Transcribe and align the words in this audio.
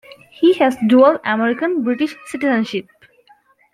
He 0.31 0.53
has 0.55 0.75
dual 0.89 1.19
American-British 1.23 2.15
citizenship. 2.25 2.87